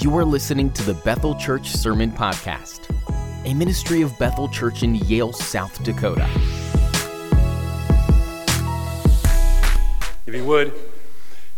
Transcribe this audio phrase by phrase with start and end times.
[0.00, 2.88] You are listening to the Bethel Church Sermon Podcast,
[3.44, 6.26] a ministry of Bethel Church in Yale, South Dakota.
[10.26, 10.72] If you would,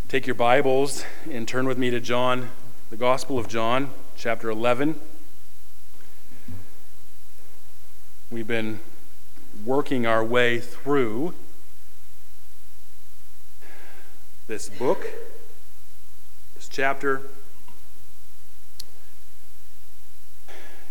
[0.09, 2.49] take your Bibles and turn with me to John,
[2.91, 5.01] the Gospel of John, chapter 11.
[8.33, 8.81] We've been
[9.65, 11.35] working our way through
[14.49, 15.07] this book,
[16.57, 17.23] this chapter.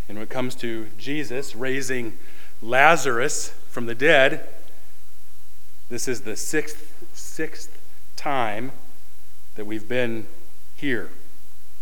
[0.07, 2.17] And when it comes to Jesus raising
[2.61, 4.47] Lazarus from the dead,
[5.89, 7.77] this is the sixth, sixth
[8.15, 8.71] time
[9.55, 10.27] that we've been
[10.75, 11.09] here.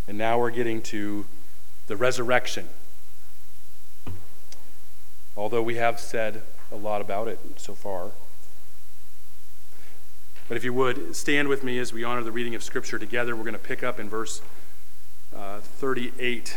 [0.08, 1.26] And now we're getting to
[1.86, 2.68] the resurrection.
[5.36, 8.10] Although we have said a lot about it so far.
[10.48, 13.36] But if you would, stand with me as we honor the reading of Scripture together.
[13.36, 14.42] We're going to pick up in verse
[15.34, 16.56] uh, 38.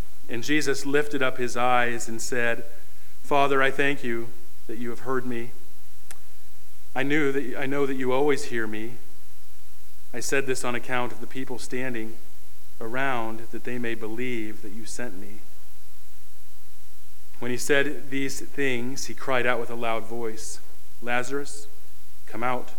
[0.31, 2.63] And Jesus lifted up his eyes and said,
[3.21, 4.29] Father, I thank you
[4.65, 5.51] that you have heard me.
[6.95, 8.93] I knew that I know that you always hear me.
[10.13, 12.15] I said this on account of the people standing
[12.79, 15.39] around that they may believe that you sent me.
[17.39, 20.61] When he said these things, he cried out with a loud voice,
[21.01, 21.67] Lazarus,
[22.25, 22.71] come out.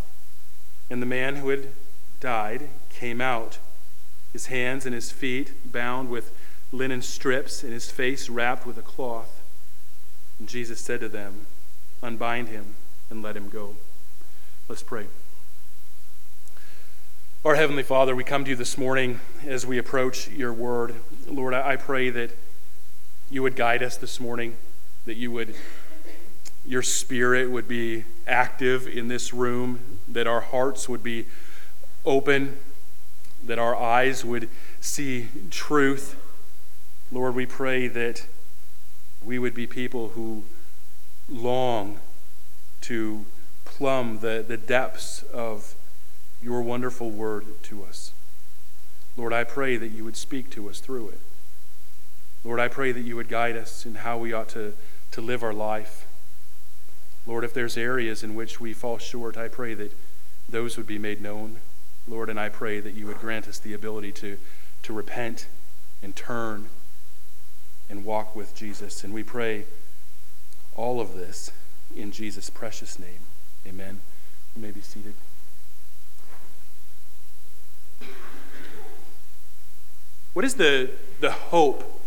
[0.88, 1.68] And the man who had
[2.18, 3.58] died came out,
[4.32, 6.34] his hands and his feet bound with
[6.72, 9.40] linen strips, and his face wrapped with a cloth.
[10.38, 11.46] And Jesus said to them,
[12.02, 12.74] Unbind him
[13.10, 13.76] and let him go.
[14.68, 15.06] Let's pray.
[17.44, 20.94] Our Heavenly Father, we come to you this morning as we approach your word.
[21.28, 22.30] Lord, I pray that
[23.30, 24.56] you would guide us this morning,
[25.04, 25.54] that you would,
[26.64, 31.26] your spirit would be active in this room, that our hearts would be
[32.04, 32.56] open,
[33.44, 34.48] that our eyes would
[34.80, 36.16] see truth
[37.12, 38.24] Lord, we pray that
[39.22, 40.44] we would be people who
[41.28, 42.00] long
[42.80, 43.26] to
[43.66, 45.74] plumb the, the depths of
[46.42, 48.12] your wonderful word to us.
[49.14, 51.20] Lord, I pray that you would speak to us through it.
[52.44, 54.72] Lord, I pray that you would guide us in how we ought to,
[55.10, 56.06] to live our life.
[57.26, 59.92] Lord, if there's areas in which we fall short, I pray that
[60.48, 61.56] those would be made known.
[62.08, 64.38] Lord, and I pray that you would grant us the ability to,
[64.84, 65.46] to repent
[66.02, 66.68] and turn
[67.92, 69.04] and walk with Jesus.
[69.04, 69.66] And we pray
[70.74, 71.52] all of this
[71.94, 73.20] in Jesus' precious name.
[73.68, 74.00] Amen.
[74.56, 75.12] You may be seated.
[80.32, 80.88] What is the,
[81.20, 82.00] the hope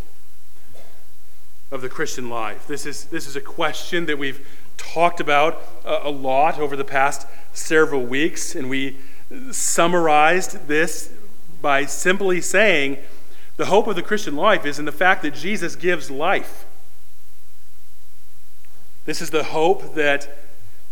[1.72, 2.66] of the Christian life?
[2.66, 4.45] This is, this is a question that we've
[4.78, 8.97] talked about a, a lot over the past several weeks, and we
[9.51, 11.13] summarized this
[11.62, 12.97] by simply saying
[13.58, 16.66] the hope of the Christian life is in the fact that Jesus gives life.
[19.06, 20.38] This is the hope that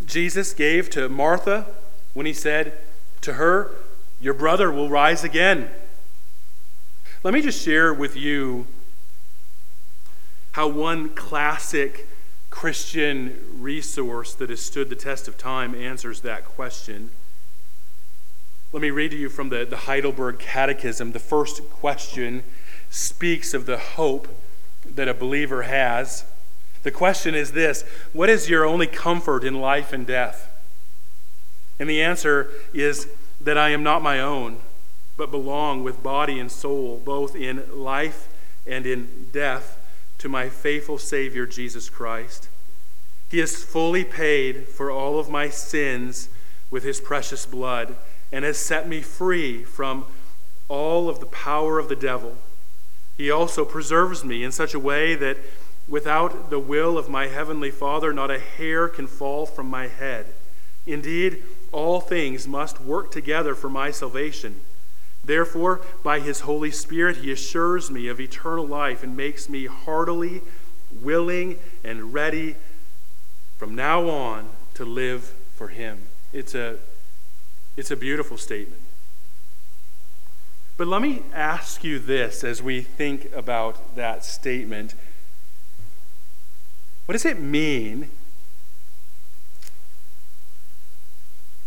[0.05, 1.67] Jesus gave to Martha
[2.13, 2.77] when he said
[3.21, 3.71] to her,
[4.21, 5.69] Your brother will rise again.
[7.23, 8.67] Let me just share with you
[10.53, 12.07] how one classic
[12.49, 17.09] Christian resource that has stood the test of time answers that question.
[18.73, 21.11] Let me read to you from the, the Heidelberg Catechism.
[21.11, 22.41] The first question
[22.89, 24.27] speaks of the hope
[24.83, 26.25] that a believer has.
[26.81, 27.83] The question is this
[28.13, 30.49] What is your only comfort in life and death?
[31.77, 33.07] And the answer is
[33.39, 34.57] that I am not my own,
[35.17, 38.27] but belong with body and soul, both in life
[38.65, 39.77] and in death,
[40.17, 42.49] to my faithful Savior, Jesus Christ.
[43.29, 46.29] He has fully paid for all of my sins
[46.71, 47.97] with his precious blood
[48.33, 50.05] and has set me free from
[50.67, 52.35] all of the power of the devil.
[53.15, 55.37] He also preserves me in such a way that
[55.87, 60.25] without the will of my heavenly Father, not a hair can fall from my head.
[60.87, 64.61] Indeed, all things must work together for my salvation.
[65.23, 70.41] Therefore, by his Holy Spirit, he assures me of eternal life and makes me heartily
[71.01, 72.55] willing and ready
[73.57, 76.07] from now on to live for him.
[76.33, 76.77] It's a
[77.75, 78.81] it's a beautiful statement.
[80.77, 84.95] But let me ask you this as we think about that statement.
[87.05, 88.09] What does it mean?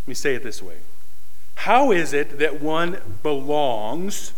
[0.05, 0.77] Let me say it this way
[1.57, 4.33] How is it that one belongs,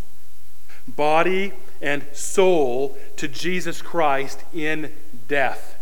[0.86, 4.92] body and soul, to Jesus Christ in
[5.28, 5.76] death?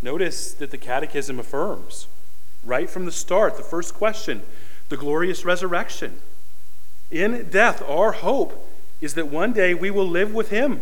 [0.00, 2.06] Notice that the Catechism affirms
[2.68, 4.42] right from the start, the first question,
[4.88, 6.20] the glorious resurrection.
[7.10, 8.68] In death, our hope
[9.00, 10.80] is that one day we will live with Him.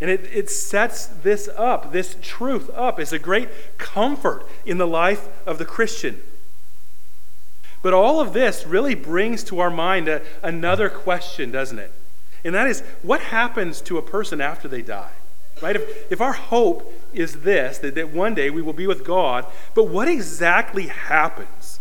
[0.00, 3.48] And it, it sets this up, this truth up, as a great
[3.78, 6.22] comfort in the life of the Christian.
[7.82, 11.92] But all of this really brings to our mind a, another question, doesn't it?
[12.44, 15.12] And that is what happens to a person after they die?
[15.62, 15.76] Right?
[15.76, 19.46] If, if our hope is this, that, that one day we will be with God,
[19.74, 21.80] but what exactly happens?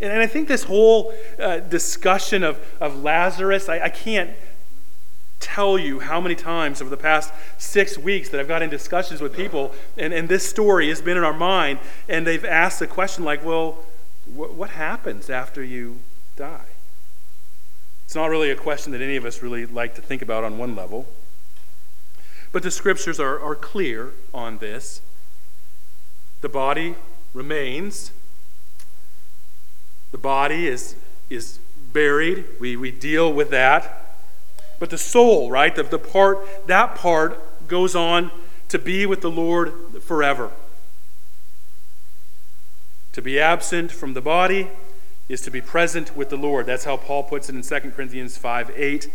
[0.00, 4.30] And, and I think this whole uh, discussion of, of Lazarus, I, I can't
[5.42, 9.20] tell you how many times over the past six weeks that I've got in discussions
[9.20, 12.86] with people, and, and this story has been in our mind, and they've asked the
[12.86, 13.78] question like, well,
[14.26, 15.98] wh- what happens after you
[16.36, 16.66] die?
[18.04, 20.58] It's not really a question that any of us really like to think about on
[20.58, 21.06] one level.
[22.52, 25.00] But the scriptures are, are clear on this.
[26.42, 26.96] The body
[27.32, 28.12] remains,
[30.10, 30.94] the body is,
[31.30, 31.58] is
[31.92, 32.44] buried.
[32.60, 34.16] We, we deal with that.
[34.78, 38.30] But the soul, right, the, the part, that part goes on
[38.68, 39.72] to be with the Lord
[40.02, 40.50] forever.
[43.12, 44.70] To be absent from the body
[45.28, 46.66] is to be present with the Lord.
[46.66, 49.10] That's how Paul puts it in 2 Corinthians 5 8.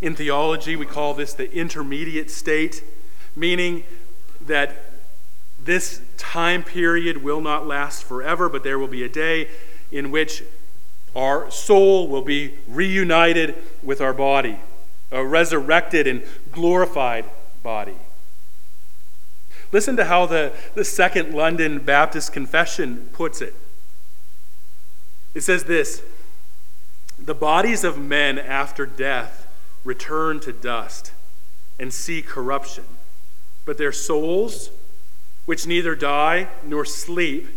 [0.00, 2.84] In theology, we call this the intermediate state,
[3.34, 3.84] meaning
[4.40, 4.82] that
[5.62, 9.48] this time period will not last forever, but there will be a day
[9.90, 10.42] in which
[11.14, 14.58] our soul will be reunited with our body,
[15.10, 16.22] a resurrected and
[16.52, 17.24] glorified
[17.62, 17.96] body.
[19.72, 23.54] Listen to how the, the Second London Baptist Confession puts it.
[25.34, 26.02] It says this
[27.18, 29.45] The bodies of men after death
[29.86, 31.12] return to dust
[31.78, 32.84] and see corruption.
[33.64, 34.70] But their souls,
[35.46, 37.48] which neither die nor sleep,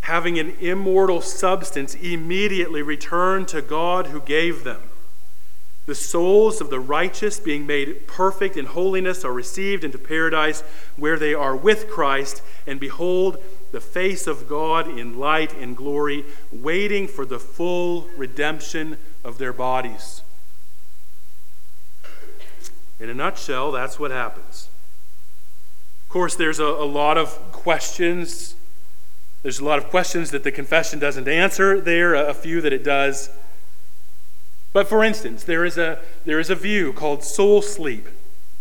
[0.00, 4.80] having an immortal substance, immediately return to God who gave them.
[5.86, 10.60] The souls of the righteous, being made perfect in holiness, are received into paradise
[10.96, 13.38] where they are with Christ, and behold,
[13.72, 19.52] the face of God in light and glory, waiting for the full redemption of their
[19.52, 20.22] bodies.
[23.00, 24.68] In a nutshell, that's what happens.
[26.02, 28.56] Of course, there's a, a, lot of questions.
[29.42, 32.72] There's a lot of questions that the confession doesn't answer there, a, a few that
[32.72, 33.30] it does.
[34.72, 38.08] But for instance, there is a, there is a view called soul sleep.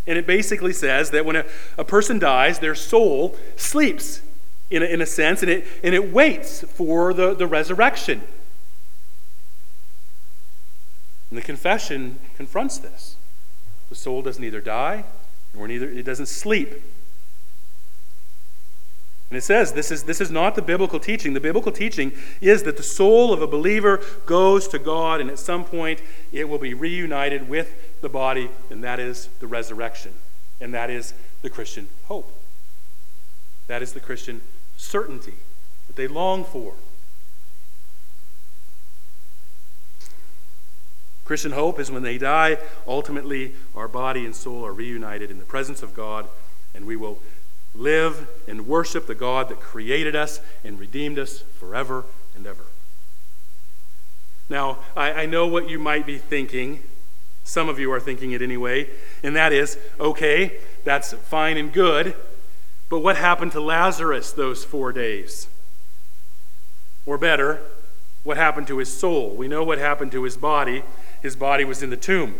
[0.05, 1.45] And it basically says that when a,
[1.77, 4.21] a person dies, their soul sleeps
[4.69, 8.21] in a, in a sense, and it, and it waits for the, the resurrection.
[11.29, 13.16] And the confession confronts this.
[13.89, 15.05] The soul doesn't either die
[15.53, 16.71] nor neither it doesn't sleep.
[19.29, 21.33] And it says this is, this is not the biblical teaching.
[21.33, 25.39] The biblical teaching is that the soul of a believer goes to God, and at
[25.39, 30.13] some point it will be reunited with the body, and that is the resurrection.
[30.61, 32.31] And that is the Christian hope.
[33.67, 34.41] That is the Christian
[34.77, 35.33] certainty
[35.87, 36.75] that they long for.
[41.27, 42.57] Christian hope is when they die,
[42.87, 46.25] ultimately our body and soul are reunited in the presence of God,
[46.73, 47.19] and we will
[47.75, 52.63] live and worship the God that created us and redeemed us forever and ever.
[54.49, 56.81] Now, I, I know what you might be thinking.
[57.43, 58.89] Some of you are thinking it anyway,
[59.21, 62.15] and that is okay, that's fine and good,
[62.87, 65.49] but what happened to Lazarus those four days?
[67.05, 67.59] Or better,
[68.23, 69.35] what happened to his soul?
[69.35, 70.83] We know what happened to his body
[71.21, 72.35] his body was in the tomb.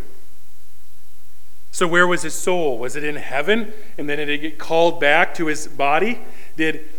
[1.72, 2.78] So, where was his soul?
[2.78, 3.74] Was it in heaven?
[3.98, 6.20] And then did it get called back to his body?
[6.56, 6.90] Did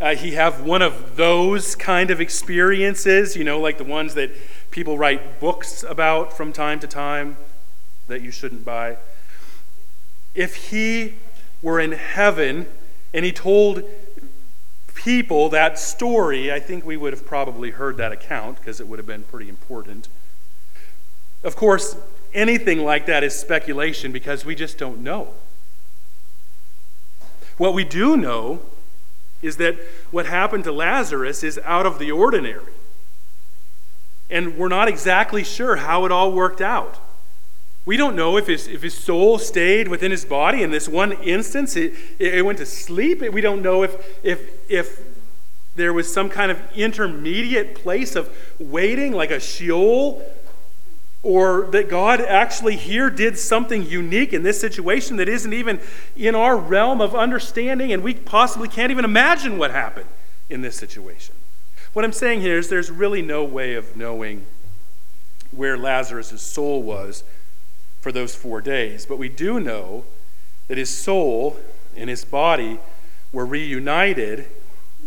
[0.00, 4.30] uh, he have one of those kind of experiences, you know, like the ones that
[4.70, 7.36] people write books about from time to time
[8.08, 8.96] that you shouldn't buy?
[10.34, 11.14] If he
[11.62, 12.66] were in heaven
[13.12, 13.84] and he told
[14.94, 18.98] people that story, I think we would have probably heard that account because it would
[18.98, 20.08] have been pretty important.
[21.44, 21.96] Of course,
[22.32, 25.34] anything like that is speculation because we just don't know.
[27.58, 28.62] What we do know
[29.42, 29.76] is that
[30.10, 32.72] what happened to Lazarus is out of the ordinary.
[34.30, 36.98] and we're not exactly sure how it all worked out.
[37.86, 41.12] We don't know if his, if his soul stayed within his body in this one
[41.12, 43.20] instance, it, it went to sleep.
[43.20, 45.00] We don't know if, if, if
[45.76, 50.24] there was some kind of intermediate place of waiting, like a Sheol,
[51.24, 55.80] or that God actually here did something unique in this situation that isn't even
[56.14, 60.06] in our realm of understanding, and we possibly can't even imagine what happened
[60.50, 61.34] in this situation.
[61.94, 64.44] What I'm saying here is there's really no way of knowing
[65.50, 67.24] where Lazarus' soul was
[68.02, 70.04] for those four days, but we do know
[70.68, 71.56] that his soul
[71.96, 72.78] and his body
[73.32, 74.46] were reunited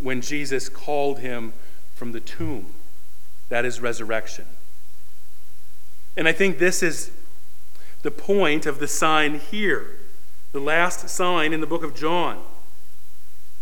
[0.02, 1.54] when Jesus called him
[1.94, 2.74] from the tomb.
[3.50, 4.46] That is resurrection.
[6.18, 7.12] And I think this is
[8.02, 10.00] the point of the sign here,
[10.52, 12.44] the last sign in the book of John.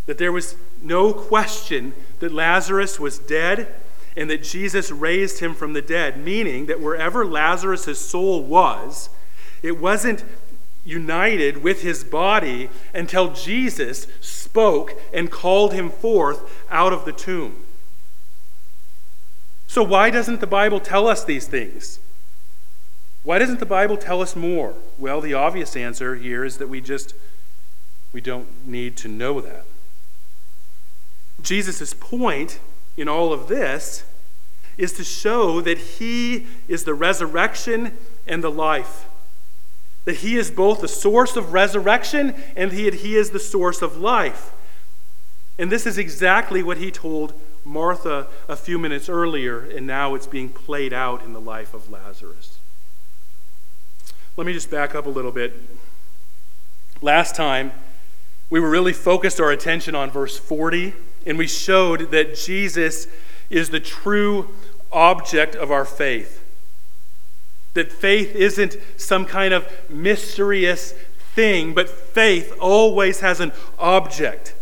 [0.05, 3.75] That there was no question that Lazarus was dead
[4.15, 9.09] and that Jesus raised him from the dead, meaning that wherever Lazarus' soul was,
[9.62, 10.24] it wasn't
[10.85, 17.65] united with his body until Jesus spoke and called him forth out of the tomb.
[19.67, 22.00] So, why doesn't the Bible tell us these things?
[23.25, 24.75] Why doesn't the Bible tell us more?
[25.00, 27.15] Well, the obvious answer here is that we just
[28.13, 29.65] we don't need to know that.
[31.41, 32.60] Jesus' point
[32.96, 34.05] in all of this
[34.77, 39.05] is to show that he is the resurrection and the life.
[40.05, 43.98] That he is both the source of resurrection and that he is the source of
[43.98, 44.53] life.
[45.58, 50.27] And this is exactly what he told Martha a few minutes earlier, and now it's
[50.27, 52.54] being played out in the life of Lazarus.
[54.37, 55.53] Let me just back up a little bit.
[57.01, 57.71] Last time,
[58.49, 60.93] we were really focused our attention on verse 40,
[61.25, 63.07] and we showed that Jesus
[63.49, 64.49] is the true
[64.91, 66.43] object of our faith.
[67.75, 70.91] That faith isn't some kind of mysterious
[71.33, 74.53] thing, but faith always has an object.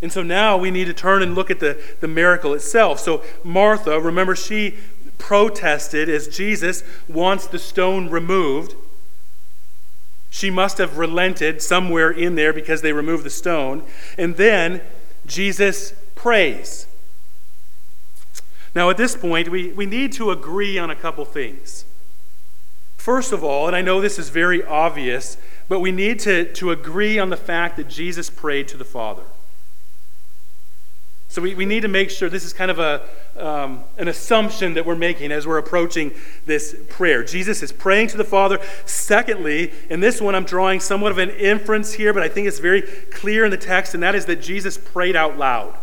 [0.00, 2.98] And so now we need to turn and look at the, the miracle itself.
[2.98, 4.78] So, Martha, remember, she
[5.20, 8.74] protested as Jesus wants the stone removed.
[10.30, 13.84] She must have relented somewhere in there because they removed the stone.
[14.18, 14.80] And then
[15.26, 16.86] Jesus prays.
[18.74, 21.84] Now, at this point, we, we need to agree on a couple things.
[22.96, 25.36] First of all, and I know this is very obvious,
[25.68, 29.22] but we need to, to agree on the fact that Jesus prayed to the Father.
[31.30, 33.02] So we, we need to make sure this is kind of a,
[33.36, 36.10] um, an assumption that we're making as we're approaching
[36.44, 37.22] this prayer.
[37.22, 38.58] Jesus is praying to the Father.
[38.84, 42.58] Secondly, in this one, I'm drawing somewhat of an inference here, but I think it's
[42.58, 45.78] very clear in the text, and that is that Jesus prayed out loud.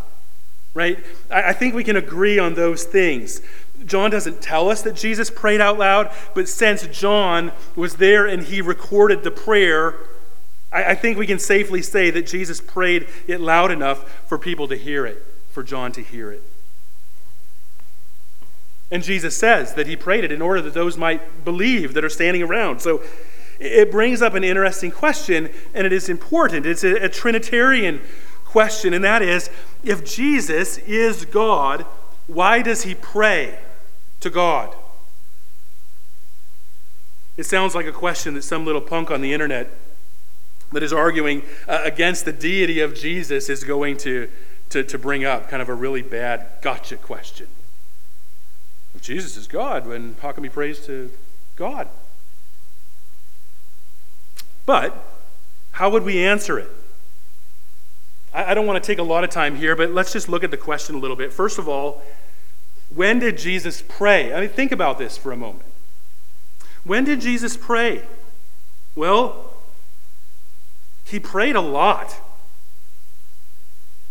[0.74, 1.00] Right?
[1.32, 3.40] I, I think we can agree on those things.
[3.86, 8.44] John doesn't tell us that Jesus prayed out loud, but since John was there and
[8.44, 9.96] he recorded the prayer,
[10.74, 14.68] I, I think we can safely say that Jesus prayed it loud enough for people
[14.68, 15.24] to hear it
[15.58, 16.44] for John to hear it.
[18.92, 22.10] And Jesus says that he prayed it in order that those might believe that are
[22.10, 22.80] standing around.
[22.80, 23.02] So
[23.60, 26.68] it brings up an interesting question, and it is important.
[26.68, 28.02] It's a, a Trinitarian
[28.46, 29.50] question, and that is
[29.84, 31.88] if Jesus is God,
[32.28, 33.58] why does he pray
[34.20, 34.76] to God?
[37.36, 39.72] It sounds like a question that some little punk on the internet
[40.72, 44.30] that is arguing uh, against the deity of Jesus is going to
[44.70, 47.48] to, to bring up kind of a really bad gotcha question.
[48.96, 51.12] If Jesus is God, then how can we praise to
[51.56, 51.88] God?
[54.66, 54.96] But
[55.74, 56.70] how would we answer it?
[58.34, 60.44] I, I don't want to take a lot of time here, but let's just look
[60.44, 61.32] at the question a little bit.
[61.32, 62.04] First of all,
[62.94, 64.34] when did Jesus pray?
[64.34, 65.66] I mean, think about this for a moment.
[66.84, 68.04] When did Jesus pray?
[68.96, 69.54] Well,
[71.04, 72.16] he prayed a lot.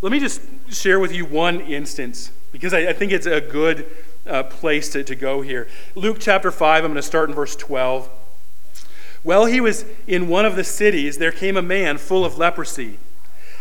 [0.03, 3.87] Let me just share with you one instance because I, I think it's a good
[4.27, 5.69] uh, place to, to go here.
[5.95, 8.11] Luke chapter 5, I'm going to start in verse 12.
[9.23, 12.99] While he was in one of the cities, there came a man full of leprosy.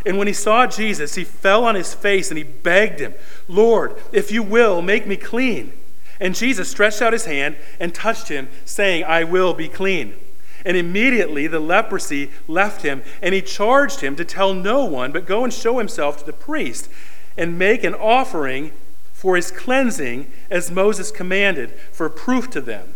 [0.06, 3.13] And when he saw Jesus, he fell on his face and he begged him,
[3.48, 5.72] Lord, if you will, make me clean.
[6.20, 10.13] And Jesus stretched out his hand and touched him, saying, I will be clean.
[10.65, 15.27] And immediately the leprosy left him, and he charged him to tell no one, but
[15.27, 16.89] go and show himself to the priest
[17.38, 18.72] and make an offering
[19.13, 22.95] for his cleansing as Moses commanded, for proof to them.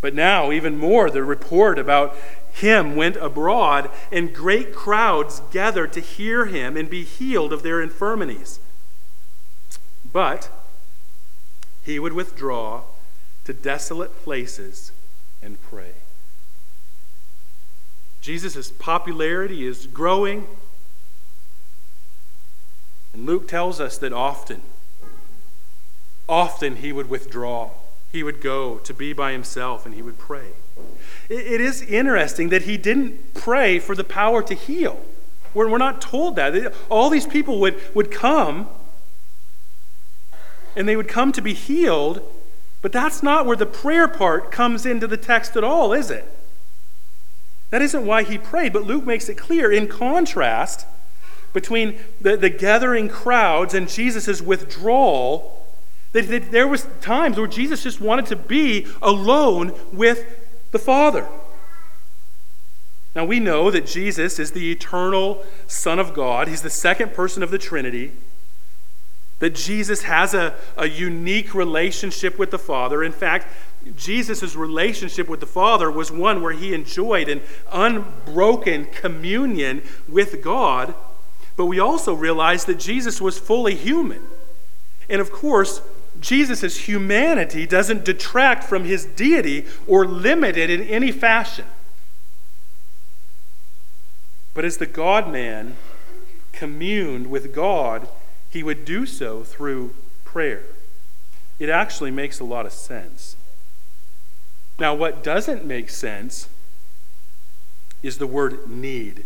[0.00, 2.16] But now, even more, the report about
[2.52, 7.82] him went abroad, and great crowds gathered to hear him and be healed of their
[7.82, 8.58] infirmities.
[10.10, 10.48] But
[11.82, 12.82] he would withdraw
[13.44, 14.92] to desolate places
[15.42, 15.92] and pray.
[18.26, 20.48] Jesus' popularity is growing.
[23.12, 24.62] And Luke tells us that often,
[26.28, 27.70] often he would withdraw.
[28.10, 30.48] He would go to be by himself and he would pray.
[31.28, 35.00] It is interesting that he didn't pray for the power to heal.
[35.54, 36.74] We're, not told that.
[36.88, 38.68] All these people would, would come
[40.74, 42.20] and they would come to be healed,
[42.82, 46.35] but that's not where the prayer part comes into the text at all, is it?
[47.70, 50.86] That isn't why he prayed, but Luke makes it clear in contrast
[51.52, 55.66] between the, the gathering crowds and Jesus' withdrawal
[56.12, 60.24] that, that there was times where Jesus just wanted to be alone with
[60.70, 61.28] the Father.
[63.14, 66.48] Now we know that Jesus is the eternal Son of God.
[66.48, 68.12] He's the second person of the Trinity.
[69.38, 73.02] That Jesus has a, a unique relationship with the Father.
[73.02, 73.46] In fact,
[73.94, 80.94] Jesus' relationship with the Father was one where he enjoyed an unbroken communion with God,
[81.56, 84.22] but we also realize that Jesus was fully human.
[85.08, 85.80] And of course,
[86.20, 91.66] Jesus' humanity doesn't detract from his deity or limit it in any fashion.
[94.54, 95.76] But as the God man
[96.52, 98.08] communed with God,
[98.48, 100.62] he would do so through prayer.
[101.58, 103.36] It actually makes a lot of sense.
[104.78, 106.48] Now, what doesn't make sense
[108.02, 109.24] is the word need.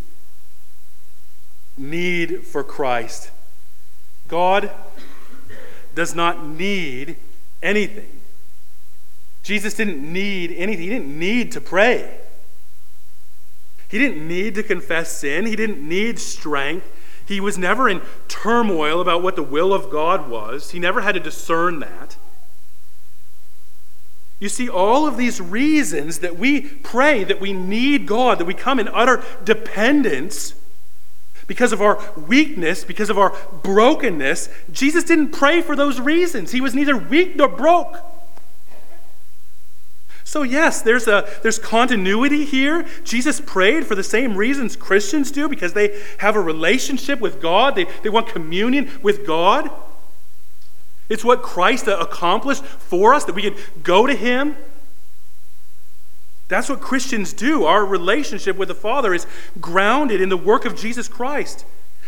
[1.76, 3.30] Need for Christ.
[4.28, 4.70] God
[5.94, 7.16] does not need
[7.62, 8.20] anything.
[9.42, 10.84] Jesus didn't need anything.
[10.84, 12.18] He didn't need to pray.
[13.88, 15.46] He didn't need to confess sin.
[15.46, 16.86] He didn't need strength.
[17.26, 20.70] He was never in turmoil about what the will of God was.
[20.70, 22.16] He never had to discern that.
[24.40, 28.54] You see, all of these reasons that we pray, that we need God, that we
[28.54, 30.54] come in utter dependence
[31.46, 36.52] because of our weakness, because of our brokenness, Jesus didn't pray for those reasons.
[36.52, 37.98] He was neither weak nor broke.
[40.24, 42.86] So, yes, there's, a, there's continuity here.
[43.02, 47.74] Jesus prayed for the same reasons Christians do because they have a relationship with God,
[47.74, 49.70] they, they want communion with God.
[51.10, 54.56] It's what Christ accomplished for us that we could go to Him.
[56.48, 57.64] That's what Christians do.
[57.64, 59.26] Our relationship with the Father is
[59.60, 61.66] grounded in the work of Jesus Christ.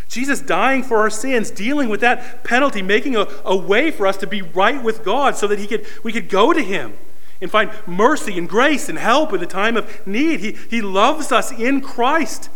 [0.09, 4.17] Jesus dying for our sins, dealing with that penalty, making a, a way for us
[4.19, 6.95] to be right with God so that he could, we could go to Him
[7.41, 10.41] and find mercy and grace and help in the time of need.
[10.41, 12.51] He, he loves us in Christ.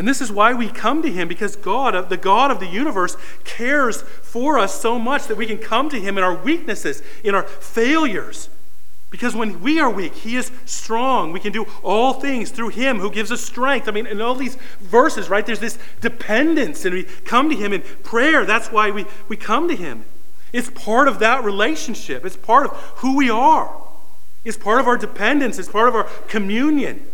[0.00, 3.18] And this is why we come to Him, because God, the God of the universe,
[3.44, 7.34] cares for us so much that we can come to Him in our weaknesses, in
[7.34, 8.48] our failures.
[9.10, 11.32] Because when we are weak, He is strong.
[11.32, 13.88] We can do all things through Him who gives us strength.
[13.88, 17.74] I mean, in all these verses, right, there's this dependence, and we come to Him
[17.74, 18.46] in prayer.
[18.46, 20.06] That's why we, we come to Him.
[20.50, 23.70] It's part of that relationship, it's part of who we are,
[24.46, 27.06] it's part of our dependence, it's part of our communion.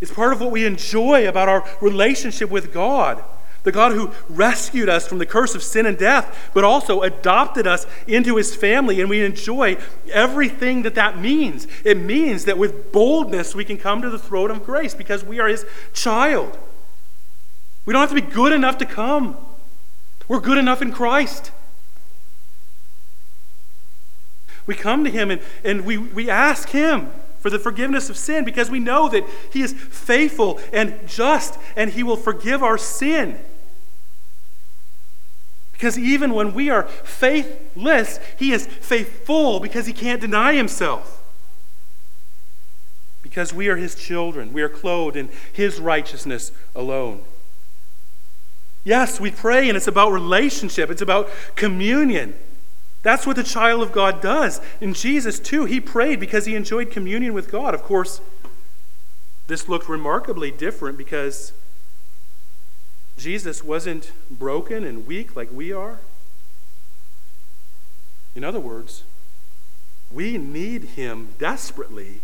[0.00, 3.22] It's part of what we enjoy about our relationship with God.
[3.62, 7.66] The God who rescued us from the curse of sin and death, but also adopted
[7.66, 9.76] us into his family, and we enjoy
[10.10, 11.66] everything that that means.
[11.84, 15.38] It means that with boldness we can come to the throne of grace because we
[15.40, 16.58] are his child.
[17.84, 19.36] We don't have to be good enough to come,
[20.26, 21.52] we're good enough in Christ.
[24.66, 28.44] We come to him and, and we, we ask him for the forgiveness of sin
[28.44, 33.38] because we know that He is faithful and just and He will forgive our sin.
[35.72, 41.22] Because even when we are faithless, He is faithful because He can't deny Himself.
[43.22, 47.22] Because we are His children, we are clothed in His righteousness alone.
[48.84, 52.34] Yes, we pray, and it's about relationship, it's about communion.
[53.02, 54.60] That's what the child of God does.
[54.80, 57.74] In Jesus, too, he prayed because he enjoyed communion with God.
[57.74, 58.20] Of course,
[59.46, 61.52] this looked remarkably different because
[63.16, 65.98] Jesus wasn't broken and weak like we are.
[68.34, 69.02] In other words,
[70.10, 72.20] we need him desperately,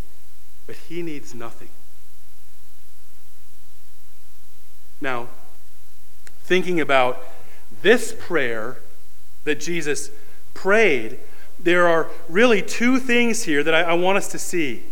[0.65, 1.69] but he needs nothing.
[4.99, 5.27] Now,
[6.43, 7.23] thinking about
[7.81, 8.77] this prayer
[9.43, 10.09] that Jesus
[10.57, 11.19] prayed,
[11.59, 14.83] there are really two things here that I, I want us to see.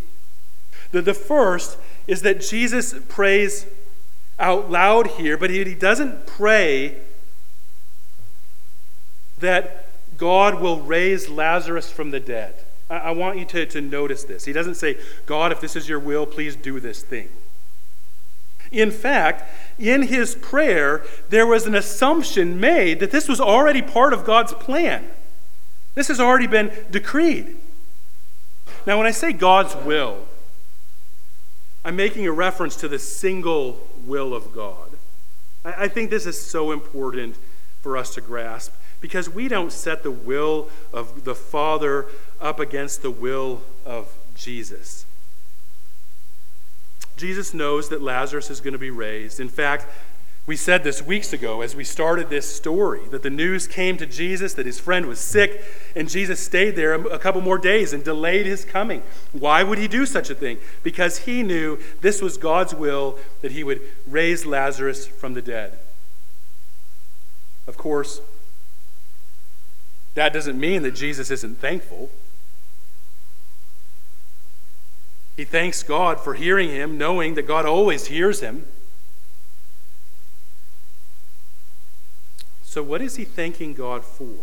[0.92, 3.66] The, the first is that Jesus prays
[4.40, 7.02] out loud here, but he, he doesn't pray
[9.40, 12.56] that God will raise Lazarus from the dead.
[12.90, 14.46] I, I want you to, to notice this.
[14.46, 17.30] He doesn't say, God, if this is your will, please do this thing.
[18.72, 19.44] In fact,
[19.78, 24.54] in his prayer, there was an assumption made that this was already part of God's
[24.54, 25.10] plan.
[25.96, 27.58] This has already been decreed.
[28.86, 30.28] Now, when I say God's will,
[31.84, 34.90] I'm making a reference to the single will of God.
[35.64, 37.38] I, think this is so important
[37.82, 42.06] for us to grasp because we don't set the will of the Father
[42.40, 45.06] up against the will of Jesus.
[47.18, 49.40] Jesus knows that Lazarus is going to be raised.
[49.40, 49.88] In fact,
[50.48, 54.06] we said this weeks ago as we started this story that the news came to
[54.06, 55.64] Jesus that his friend was sick,
[55.96, 59.02] and Jesus stayed there a couple more days and delayed his coming.
[59.32, 60.60] Why would he do such a thing?
[60.84, 65.80] Because he knew this was God's will that he would raise Lazarus from the dead.
[67.66, 68.22] Of course,
[70.14, 72.12] that doesn't mean that Jesus isn't thankful.
[75.36, 78.68] He thanks God for hearing him, knowing that God always hears him.
[82.76, 84.36] So, what is he thanking God for?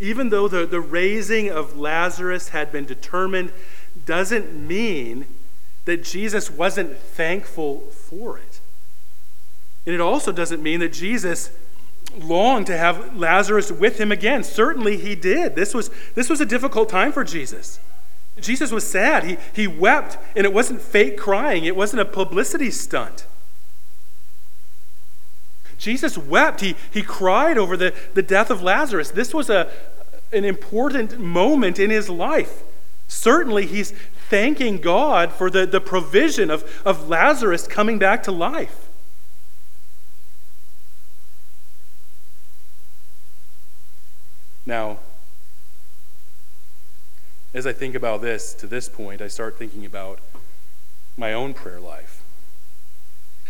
[0.00, 3.52] Even though the, the raising of Lazarus had been determined,
[4.06, 5.26] doesn't mean
[5.84, 8.60] that Jesus wasn't thankful for it.
[9.84, 11.50] And it also doesn't mean that Jesus
[12.16, 14.44] longed to have Lazarus with him again.
[14.44, 15.56] Certainly he did.
[15.56, 17.80] This was, this was a difficult time for Jesus.
[18.40, 19.24] Jesus was sad.
[19.24, 23.26] He, he wept, and it wasn't fake crying, it wasn't a publicity stunt.
[25.84, 26.62] Jesus wept.
[26.62, 29.10] He, he cried over the, the death of Lazarus.
[29.10, 29.70] This was a,
[30.32, 32.62] an important moment in his life.
[33.06, 33.92] Certainly, he's
[34.30, 38.88] thanking God for the, the provision of, of Lazarus coming back to life.
[44.64, 44.98] Now,
[47.52, 50.18] as I think about this to this point, I start thinking about
[51.18, 52.22] my own prayer life.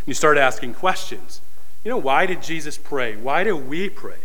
[0.05, 1.40] You start asking questions.
[1.85, 3.14] You know, why did Jesus pray?
[3.14, 4.16] Why do we pray?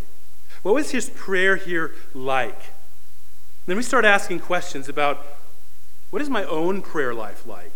[0.63, 2.73] What was his prayer here like?
[3.65, 5.25] Then we start asking questions about
[6.09, 7.71] what is my own prayer life like?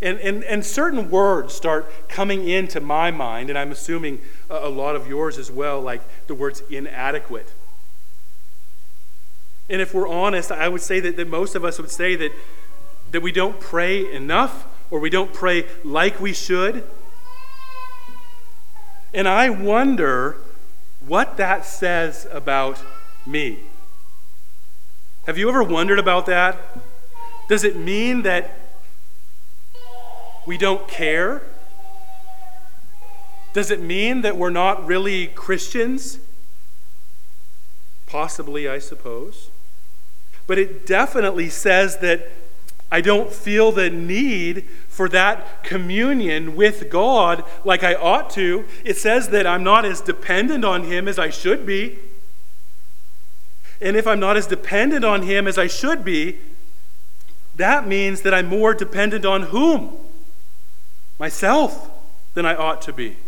[0.00, 4.68] And, and, and certain words start coming into my mind, and I'm assuming a, a
[4.68, 7.52] lot of yours as well, like the words inadequate.
[9.68, 12.32] And if we're honest, I would say that, that most of us would say that,
[13.10, 16.84] that we don't pray enough or we don't pray like we should.
[19.16, 20.36] And I wonder
[21.00, 22.82] what that says about
[23.24, 23.60] me.
[25.26, 26.58] Have you ever wondered about that?
[27.48, 28.50] Does it mean that
[30.46, 31.40] we don't care?
[33.54, 36.18] Does it mean that we're not really Christians?
[38.04, 39.48] Possibly, I suppose.
[40.46, 42.30] But it definitely says that
[42.92, 48.64] I don't feel the need for that communion with God like I ought to.
[48.82, 51.98] It says that I'm not as dependent on Him as I should be.
[53.78, 56.38] And if I'm not as dependent on Him as I should be,
[57.56, 59.98] that means that I'm more dependent on whom?
[61.18, 61.90] Myself
[62.32, 63.18] than I ought to be.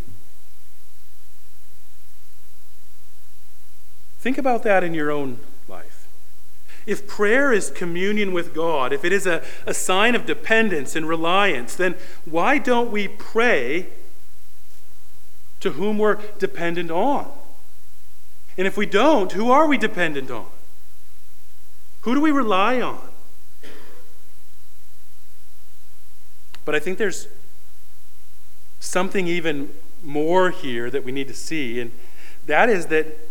[4.21, 5.39] Think about that in your own
[6.89, 11.07] if prayer is communion with God, if it is a, a sign of dependence and
[11.07, 13.89] reliance, then why don't we pray
[15.61, 17.31] to whom we're dependent on?
[18.57, 20.47] And if we don't, who are we dependent on?
[22.03, 23.11] Who do we rely on?
[26.65, 27.29] But I think there's
[28.81, 31.93] something even more here that we need to see, and
[32.47, 33.28] that is that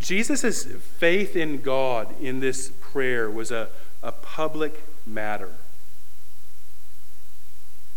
[0.00, 3.68] Jesus' faith in God in this prayer was a,
[4.02, 5.50] a public matter.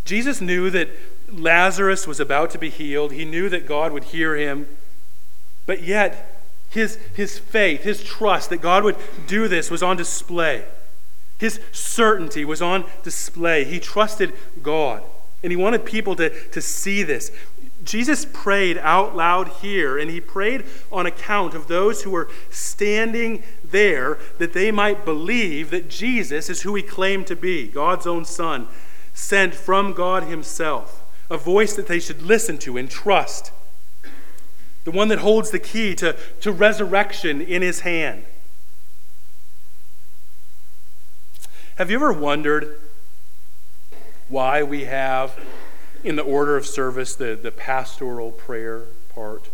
[0.05, 0.89] Jesus knew that
[1.31, 3.13] Lazarus was about to be healed.
[3.13, 4.67] He knew that God would hear him.
[5.65, 10.65] But yet, his, his faith, his trust that God would do this was on display.
[11.39, 13.63] His certainty was on display.
[13.63, 15.03] He trusted God.
[15.41, 17.31] And he wanted people to, to see this.
[17.83, 23.43] Jesus prayed out loud here, and he prayed on account of those who were standing
[23.63, 28.25] there that they might believe that Jesus is who he claimed to be God's own
[28.25, 28.67] Son,
[29.13, 33.51] sent from God himself, a voice that they should listen to and trust,
[34.83, 38.25] the one that holds the key to, to resurrection in his hand.
[41.77, 42.79] Have you ever wondered
[44.29, 45.39] why we have
[46.03, 49.49] in the order of service, the, the pastoral prayer part.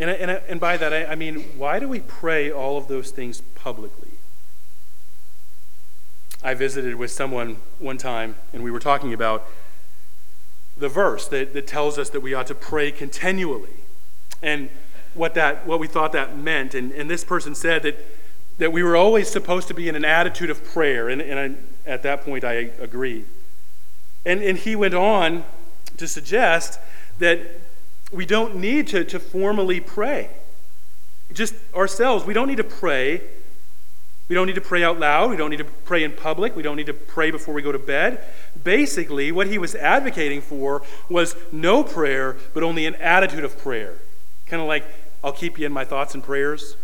[0.00, 3.10] And, and, and by that, I, I mean, why do we pray all of those
[3.10, 4.08] things publicly?
[6.42, 9.46] I visited with someone one time, and we were talking about
[10.76, 13.76] the verse that, that tells us that we ought to pray continually.
[14.42, 14.70] And
[15.12, 16.74] what, that, what we thought that meant.
[16.74, 17.98] And, and this person said that,
[18.56, 21.10] that we were always supposed to be in an attitude of prayer.
[21.10, 23.26] And, and I, at that point, I agreed.
[24.24, 25.44] And, and he went on
[25.96, 26.78] to suggest
[27.18, 27.40] that
[28.12, 30.30] we don't need to, to formally pray.
[31.32, 33.22] Just ourselves, we don't need to pray.
[34.28, 35.30] We don't need to pray out loud.
[35.30, 36.54] We don't need to pray in public.
[36.54, 38.22] We don't need to pray before we go to bed.
[38.62, 43.94] Basically, what he was advocating for was no prayer, but only an attitude of prayer.
[44.46, 44.84] Kind of like,
[45.22, 46.76] I'll keep you in my thoughts and prayers.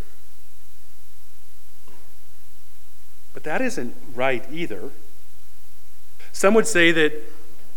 [3.33, 4.91] But that isn't right either.
[6.37, 7.15] Some would say that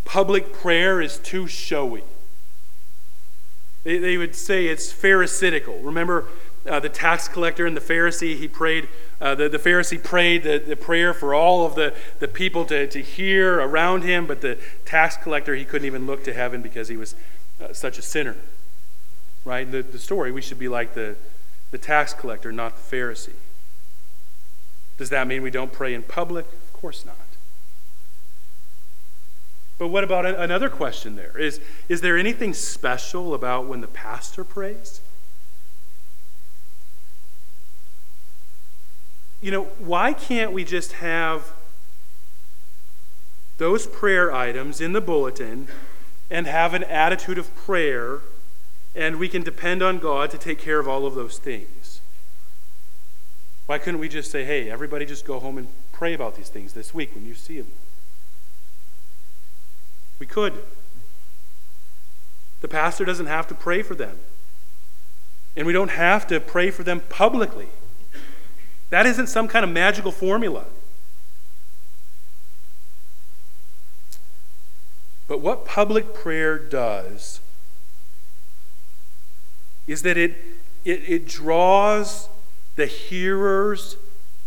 [0.04, 2.04] public prayer is too showy.
[3.86, 5.80] They, they would say it's pharisaical.
[5.82, 6.26] Remember
[6.70, 8.38] uh, the tax collector and the Pharisee?
[8.38, 8.90] He prayed,
[9.22, 12.86] uh, the, the Pharisee prayed the, the prayer for all of the, the people to,
[12.88, 16.90] to hear around him, but the tax collector, he couldn't even look to heaven because
[16.90, 17.16] he was
[17.64, 18.36] uh, such a sinner.
[19.46, 19.72] Right?
[19.72, 21.16] The, the story, we should be like the,
[21.72, 23.40] the tax collector, not the Pharisee.
[24.98, 26.46] Does that mean we don't pray in public?
[26.46, 27.16] Of course not.
[29.80, 31.38] But what about another question there?
[31.38, 35.00] Is, is there anything special about when the pastor prays?
[39.42, 41.54] You know, why can't we just have
[43.58, 45.70] those prayer items in the bulletin
[46.30, 48.20] and have an attitude of prayer,
[48.94, 52.02] and we can depend on God to take care of all of those things?
[53.66, 56.74] Why couldn't we just say, hey, everybody just go home and pray about these things
[56.74, 57.72] this week when you see them?
[60.20, 60.54] We could.
[62.62, 64.18] The pastor doesn't have to pray for them.
[65.56, 67.68] And we don't have to pray for them publicly.
[68.90, 70.66] That isn't some kind of magical formula.
[75.28, 77.40] But what public prayer does
[79.88, 80.36] is that it,
[80.84, 82.30] it, it draws
[82.76, 83.96] the hearers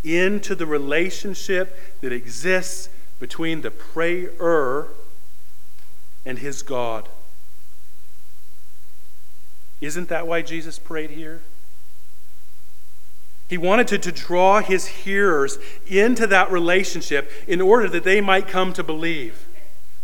[0.03, 2.89] into the relationship that exists
[3.21, 4.89] between the prayer
[6.25, 7.09] and his God.
[9.81, 11.41] Isn't that why Jesus prayed here?
[13.49, 18.49] He wanted to, to draw his hearers into that relationship in order that they might
[18.49, 19.47] come to believe.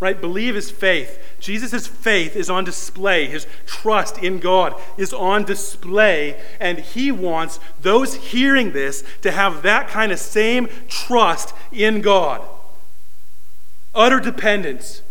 [0.00, 0.20] Right?
[0.20, 1.18] Believe is faith.
[1.40, 3.26] Jesus' faith is on display.
[3.26, 6.40] His trust in God is on display.
[6.60, 12.42] And he wants those hearing this to have that kind of same trust in God.
[13.94, 15.02] Utter dependence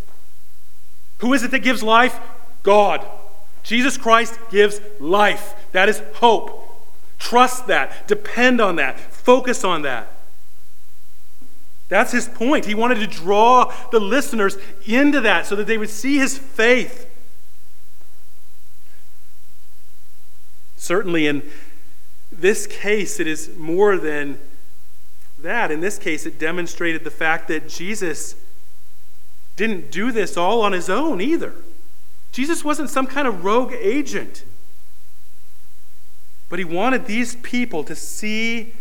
[1.20, 2.20] who is it that gives life?
[2.64, 3.06] God.
[3.64, 5.56] Jesus Christ gives life.
[5.72, 6.64] That is hope.
[7.20, 8.08] Trust that.
[8.08, 9.00] Depend on that.
[9.00, 10.08] Focus on that.
[11.90, 12.66] That's his point.
[12.66, 17.10] He wanted to draw the listeners into that so that they would see his faith.
[20.76, 21.50] Certainly, in
[22.32, 24.40] this case, it is more than
[25.40, 25.72] that.
[25.72, 28.36] In this case, it demonstrated the fact that Jesus
[29.58, 31.54] didn't do this all on his own either.
[32.32, 34.46] Jesus wasn't some kind of rogue agent.
[36.50, 38.74] But he wanted these people to see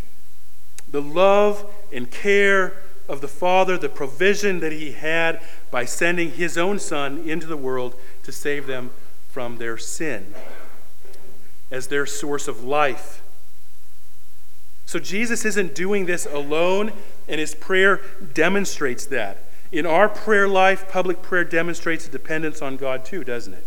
[0.89, 6.57] the love and care of the Father, the provision that he had by sending his
[6.57, 8.91] own Son into the world to save them
[9.29, 10.33] from their sin
[11.71, 13.21] as their source of life.
[14.85, 16.93] So Jesus isn't doing this alone,
[17.27, 18.01] and his prayer
[18.33, 19.46] demonstrates that.
[19.71, 23.65] In our prayer life, public prayer demonstrates a dependence on God too, doesn't it?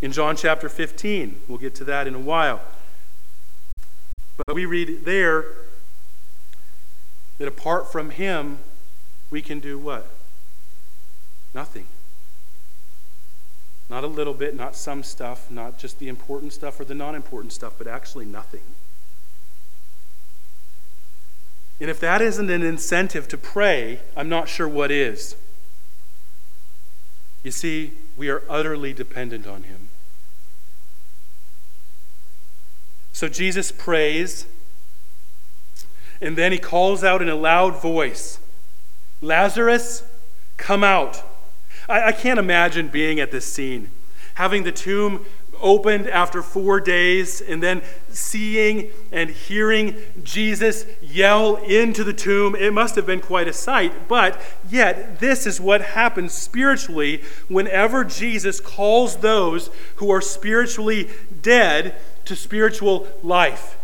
[0.00, 2.60] In John chapter 15, we'll get to that in a while.
[4.46, 5.44] But we read there
[7.38, 8.58] that apart from Him,
[9.30, 10.06] we can do what?
[11.54, 11.86] Nothing.
[13.90, 17.14] Not a little bit, not some stuff, not just the important stuff or the non
[17.14, 18.62] important stuff, but actually nothing.
[21.80, 25.34] And if that isn't an incentive to pray, I'm not sure what is.
[27.42, 29.88] You see, we are utterly dependent on Him.
[33.12, 34.46] So Jesus prays,
[36.20, 38.38] and then he calls out in a loud voice
[39.22, 40.02] Lazarus,
[40.56, 41.22] come out.
[41.88, 43.90] I, I can't imagine being at this scene,
[44.34, 45.26] having the tomb
[45.60, 52.54] opened after four days, and then seeing and hearing Jesus yell into the tomb.
[52.54, 54.08] It must have been quite a sight.
[54.08, 61.08] But yet, this is what happens spiritually whenever Jesus calls those who are spiritually
[61.42, 61.94] dead
[62.24, 63.76] to spiritual life.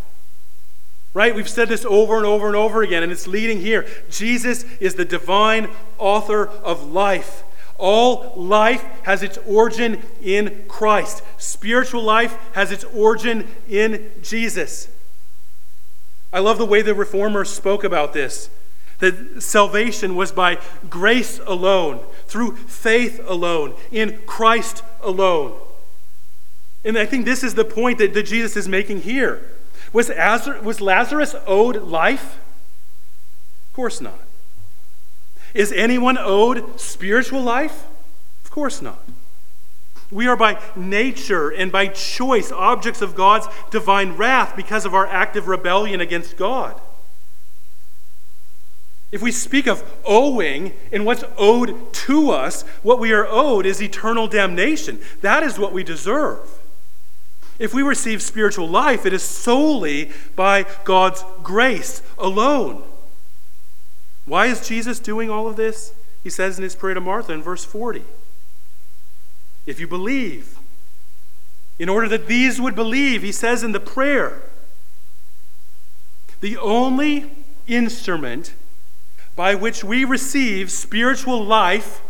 [1.14, 1.34] Right?
[1.34, 3.86] We've said this over and over and over again, and it's leading here.
[4.10, 7.42] Jesus is the divine author of life.
[7.78, 11.22] All life has its origin in Christ.
[11.38, 14.88] Spiritual life has its origin in Jesus.
[16.32, 18.50] I love the way the reformers spoke about this
[18.98, 20.58] that salvation was by
[20.88, 25.58] grace alone, through faith alone, in Christ alone.
[26.84, 29.50] And I think this is the point that, that Jesus is making here.
[29.92, 30.10] Was,
[30.62, 32.38] was Lazarus owed life?
[33.68, 34.25] Of course not.
[35.56, 37.86] Is anyone owed spiritual life?
[38.44, 39.02] Of course not.
[40.10, 45.06] We are by nature and by choice objects of God's divine wrath because of our
[45.06, 46.78] active rebellion against God.
[49.10, 53.80] If we speak of owing and what's owed to us, what we are owed is
[53.80, 55.00] eternal damnation.
[55.22, 56.46] That is what we deserve.
[57.58, 62.82] If we receive spiritual life, it is solely by God's grace alone.
[64.26, 65.94] Why is Jesus doing all of this?
[66.22, 68.02] He says in his prayer to Martha in verse 40
[69.64, 70.58] If you believe,
[71.78, 74.42] in order that these would believe, he says in the prayer,
[76.40, 77.30] the only
[77.66, 78.54] instrument
[79.34, 82.00] by which we receive spiritual life,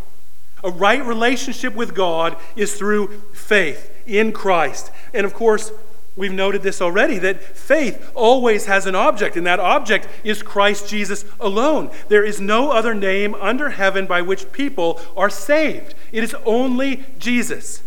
[0.63, 4.91] a right relationship with God, is through faith in Christ.
[5.13, 5.73] And of course,
[6.17, 10.89] We've noted this already that faith always has an object, and that object is Christ
[10.89, 11.91] Jesus alone.
[12.09, 15.95] There is no other name under heaven by which people are saved.
[16.13, 17.83] It is only Jesus.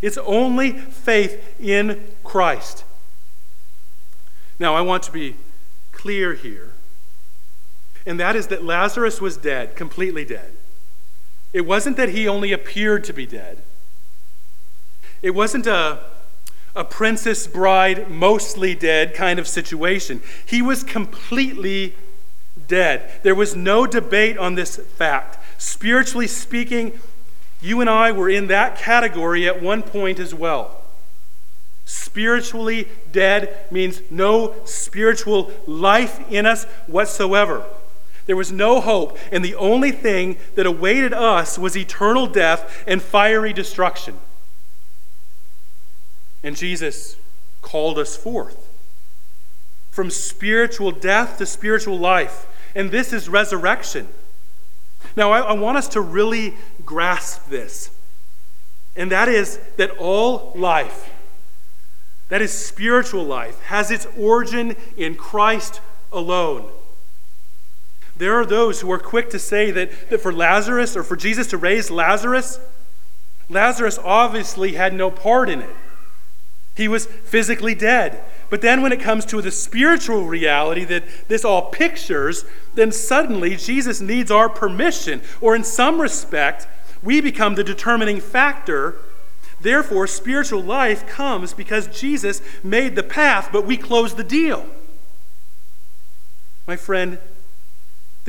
[0.00, 2.84] It's only faith in Christ.
[4.60, 5.34] Now, I want to be
[5.90, 6.70] clear here,
[8.06, 10.52] and that is that Lazarus was dead, completely dead.
[11.52, 13.58] It wasn't that he only appeared to be dead,
[15.20, 15.98] it wasn't a
[16.74, 20.22] a princess bride, mostly dead kind of situation.
[20.46, 21.94] He was completely
[22.66, 23.10] dead.
[23.22, 25.38] There was no debate on this fact.
[25.60, 26.98] Spiritually speaking,
[27.60, 30.82] you and I were in that category at one point as well.
[31.84, 37.64] Spiritually dead means no spiritual life in us whatsoever.
[38.26, 43.00] There was no hope, and the only thing that awaited us was eternal death and
[43.00, 44.18] fiery destruction.
[46.42, 47.16] And Jesus
[47.62, 48.68] called us forth
[49.90, 52.46] from spiritual death to spiritual life.
[52.74, 54.06] And this is resurrection.
[55.16, 57.90] Now, I, I, want us to really grasp this.
[58.94, 61.10] And that is that all life,
[62.28, 65.80] that is spiritual life, has its origin in Christ
[66.12, 66.70] alone.
[68.16, 71.46] There are those who are quick to say that, that for Lazarus or for Jesus
[71.48, 72.60] to raise Lazarus,
[73.48, 75.76] Lazarus obviously had no part in it.
[76.78, 78.22] He was physically dead.
[78.50, 83.56] But then, when it comes to the spiritual reality that this all pictures, then suddenly
[83.56, 86.68] Jesus needs our permission, or in some respect,
[87.02, 88.94] we become the determining factor.
[89.60, 94.64] Therefore, spiritual life comes because Jesus made the path, but we close the deal.
[96.68, 97.18] My friend,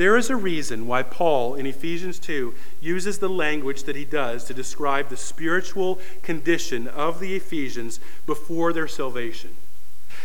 [0.00, 4.44] there is a reason why Paul in Ephesians 2 uses the language that he does
[4.44, 9.50] to describe the spiritual condition of the Ephesians before their salvation.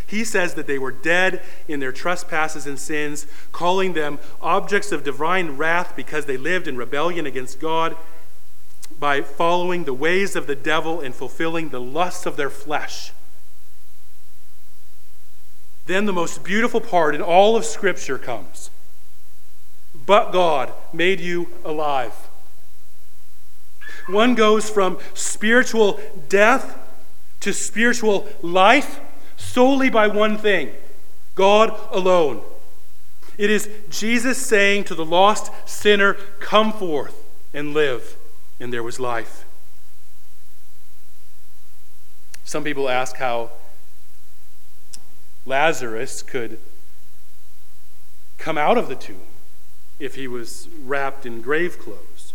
[0.08, 5.04] He says that they were dead in their trespasses and sins, calling them objects of
[5.04, 7.98] divine wrath because they lived in rebellion against God
[8.98, 13.12] by following the ways of the devil and fulfilling the lusts of their flesh.
[15.86, 18.70] Then the most beautiful part in all of Scripture comes
[20.06, 22.14] but God made you alive.
[24.08, 26.78] One goes from spiritual death
[27.40, 29.00] to spiritual life
[29.38, 30.72] solely by one thing
[31.34, 32.42] God alone.
[33.38, 38.16] It is Jesus saying to the lost sinner, Come forth and live.
[38.60, 39.44] And there was life.
[42.46, 43.52] Some people ask how
[45.46, 46.60] Lazarus could
[48.38, 49.22] come out of the tomb
[50.00, 52.34] if he was wrapped in grave clothes.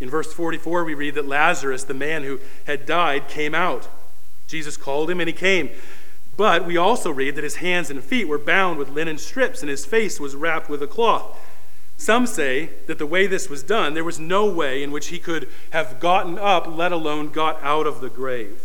[0.00, 3.88] In verse 44, we read that Lazarus, the man who had died, came out.
[4.48, 5.70] Jesus called him and he came.
[6.36, 9.70] But we also read that his hands and feet were bound with linen strips and
[9.70, 11.38] his face was wrapped with a cloth.
[11.96, 15.18] Some say that the way this was done, there was no way in which he
[15.18, 18.60] could have gotten up, let alone got out of the grave.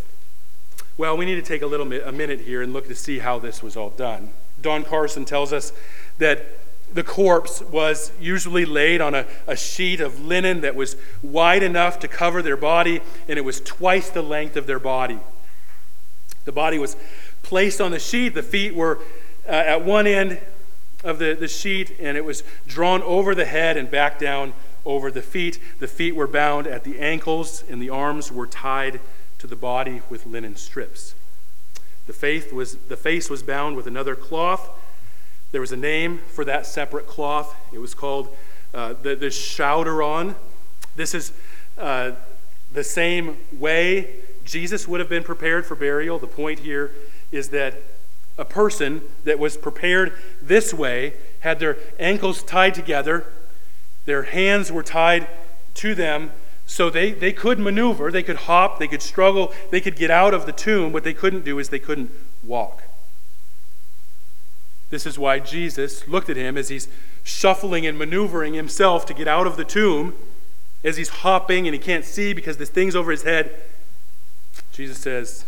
[0.97, 3.37] Well, we need to take a little a minute here and look to see how
[3.37, 4.31] this was all done.
[4.59, 5.71] Don Carson tells us
[6.17, 6.47] that
[6.97, 11.99] the corpse was usually laid on a, a sheet of linen that was wide enough
[11.99, 15.19] to cover their body, and it was twice the length of their body.
[16.45, 16.97] The body was
[17.43, 18.29] placed on the sheet.
[18.29, 18.97] The feet were
[19.47, 20.39] uh, at one end
[21.03, 25.11] of the, the sheet, and it was drawn over the head and back down over
[25.11, 25.59] the feet.
[25.77, 29.01] The feet were bound at the ankles, and the arms were tied
[29.37, 31.13] to the body with linen strips.
[32.07, 34.67] The, faith was, the face was bound with another cloth.
[35.51, 37.55] There was a name for that separate cloth.
[37.71, 38.35] It was called
[38.73, 40.35] uh, the, the soudarion.
[40.95, 41.31] This is
[41.77, 42.11] uh,
[42.73, 46.19] the same way Jesus would have been prepared for burial.
[46.19, 46.91] The point here
[47.31, 47.75] is that
[48.37, 53.25] a person that was prepared this way had their ankles tied together,
[54.05, 55.27] their hands were tied
[55.75, 56.31] to them,
[56.65, 60.33] so they, they could maneuver, they could hop, they could struggle, they could get out
[60.33, 60.91] of the tomb.
[60.91, 62.11] What they couldn't do is they couldn't
[62.43, 62.83] walk.
[64.89, 66.87] This is why Jesus looked at him as he's
[67.23, 70.15] shuffling and maneuvering himself to get out of the tomb,
[70.83, 73.53] as he's hopping and he can't see because this thing's over his head.
[74.71, 75.45] Jesus says,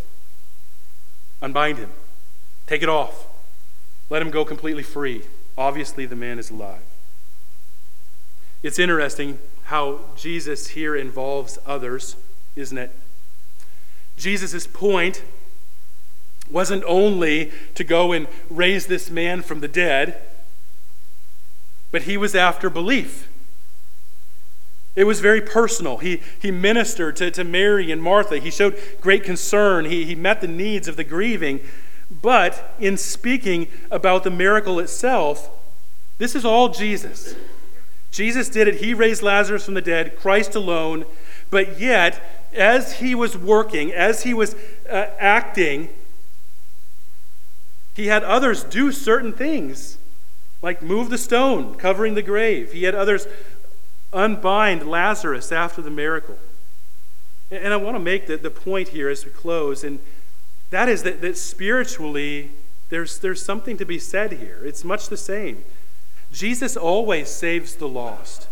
[1.41, 1.91] Unbind him,
[2.67, 3.27] take it off,
[4.09, 5.23] let him go completely free.
[5.57, 6.81] Obviously, the man is alive.
[8.61, 12.17] It's interesting how Jesus here involves others,
[12.55, 12.91] isn't it?
[14.17, 15.23] Jesus' point
[16.49, 20.21] wasn't only to go and raise this man from the dead,
[21.91, 23.27] but he was after belief.
[24.95, 25.97] It was very personal.
[25.97, 28.37] He, he ministered to, to Mary and Martha.
[28.37, 29.85] He showed great concern.
[29.85, 31.61] He, he met the needs of the grieving.
[32.21, 35.49] But in speaking about the miracle itself,
[36.17, 37.35] this is all Jesus.
[38.11, 38.75] Jesus did it.
[38.81, 41.05] He raised Lazarus from the dead, Christ alone.
[41.51, 42.21] But yet,
[42.53, 44.55] as he was working, as he was
[44.89, 45.89] uh, acting,
[47.99, 49.97] he had others do certain things,
[50.61, 52.71] like move the stone, covering the grave.
[52.71, 53.27] He had others
[54.13, 56.37] unbind Lazarus after the miracle.
[57.51, 59.99] And I want to make the, the point here as we close, and
[60.69, 62.51] that is that, that spiritually,
[62.87, 64.61] there's, there's something to be said here.
[64.63, 65.65] It's much the same.
[66.31, 68.47] Jesus always saves the lost.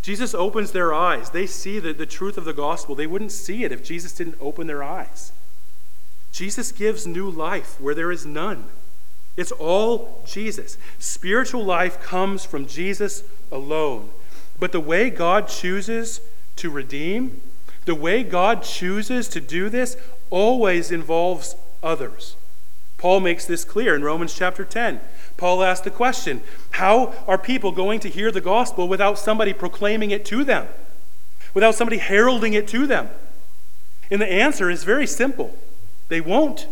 [0.00, 1.30] Jesus opens their eyes.
[1.30, 2.94] They see the, the truth of the gospel.
[2.94, 5.32] They wouldn't see it if Jesus didn't open their eyes.
[6.34, 8.64] Jesus gives new life where there is none.
[9.36, 10.76] It's all Jesus.
[10.98, 13.22] Spiritual life comes from Jesus
[13.52, 14.10] alone.
[14.58, 16.20] But the way God chooses
[16.56, 17.40] to redeem,
[17.84, 19.96] the way God chooses to do this,
[20.28, 21.54] always involves
[21.84, 22.34] others.
[22.98, 25.00] Paul makes this clear in Romans chapter 10.
[25.36, 30.10] Paul asked the question How are people going to hear the gospel without somebody proclaiming
[30.10, 30.66] it to them?
[31.54, 33.08] Without somebody heralding it to them?
[34.10, 35.56] And the answer is very simple
[36.08, 36.66] they won't.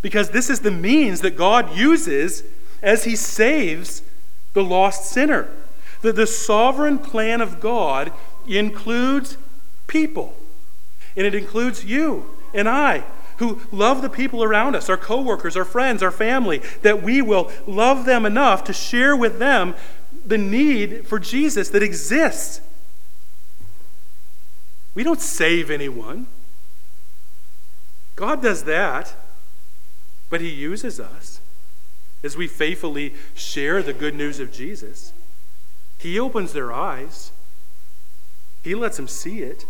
[0.00, 2.42] Because this is the means that God uses
[2.82, 4.02] as he saves
[4.52, 5.48] the lost sinner.
[6.00, 8.12] The, the sovereign plan of God
[8.46, 9.36] includes
[9.86, 10.36] people,
[11.16, 13.04] and it includes you and I
[13.38, 17.50] who love the people around us, our coworkers, our friends, our family, that we will
[17.66, 19.74] love them enough to share with them
[20.24, 22.60] the need for Jesus that exists.
[24.94, 26.26] We don't save anyone.
[28.16, 29.14] God does that,
[30.30, 31.40] but He uses us
[32.22, 35.12] as we faithfully share the good news of Jesus.
[35.98, 37.32] He opens their eyes,
[38.62, 39.64] He lets them see it.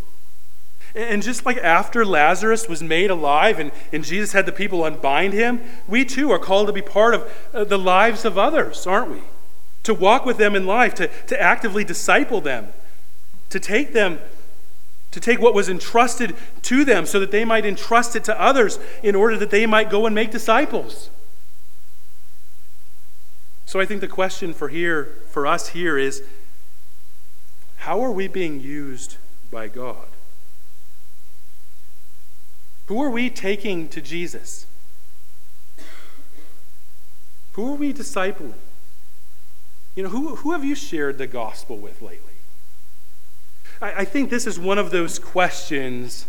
[0.95, 5.33] And just like after Lazarus was made alive and, and Jesus had the people unbind
[5.33, 9.11] him, we too are called to be part of uh, the lives of others, aren't
[9.11, 9.23] we?
[9.85, 12.69] To walk with them in life, to, to actively disciple them,
[13.49, 14.19] to take them,
[15.13, 18.79] to take what was entrusted to them so that they might entrust it to others
[19.03, 21.11] in order that they might go and make disciples.
[23.67, 26.23] So I think the question for here, for us here is
[27.77, 29.17] how are we being used
[29.51, 30.09] by God?
[32.87, 34.67] Who are we taking to Jesus?
[37.53, 38.55] Who are we discipling?
[39.95, 42.32] You know, who, who have you shared the gospel with lately?
[43.83, 46.27] I, think this is one of those questions